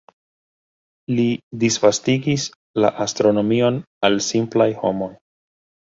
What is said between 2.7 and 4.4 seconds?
la astronomion al